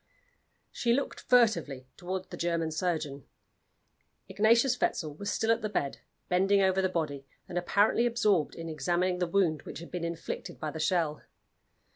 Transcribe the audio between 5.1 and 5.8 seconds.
was still at the